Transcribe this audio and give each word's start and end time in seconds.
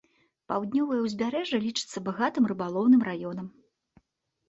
Паўднёвае 0.51 0.97
ўзбярэжжа 1.01 1.61
лічыцца 1.67 1.97
багатым 2.09 2.51
рыбалоўным 2.55 3.01
раёнам. 3.13 3.47